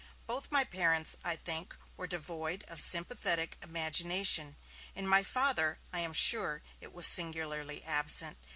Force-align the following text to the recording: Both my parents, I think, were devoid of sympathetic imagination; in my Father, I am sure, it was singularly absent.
Both 0.25 0.49
my 0.51 0.63
parents, 0.63 1.15
I 1.23 1.35
think, 1.35 1.77
were 1.95 2.07
devoid 2.07 2.63
of 2.67 2.81
sympathetic 2.81 3.55
imagination; 3.61 4.55
in 4.95 5.05
my 5.07 5.21
Father, 5.21 5.77
I 5.93 5.99
am 5.99 6.13
sure, 6.13 6.63
it 6.81 6.91
was 6.91 7.05
singularly 7.05 7.83
absent. 7.83 8.39